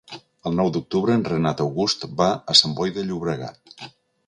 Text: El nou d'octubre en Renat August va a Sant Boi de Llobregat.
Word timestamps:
El 0.51 0.55
nou 0.59 0.71
d'octubre 0.77 1.17
en 1.19 1.25
Renat 1.27 1.61
August 1.67 2.07
va 2.23 2.31
a 2.53 2.57
Sant 2.63 2.75
Boi 2.81 2.97
de 2.99 3.07
Llobregat. 3.11 3.89